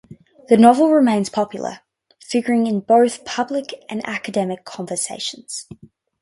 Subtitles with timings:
[0.47, 1.81] The novel remains popular,
[2.19, 5.67] figuring in both public and academic conversations.